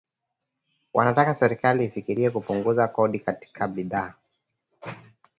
[0.93, 4.13] Wanataka serikali ifikirie kupunguza kodi katika bidhaa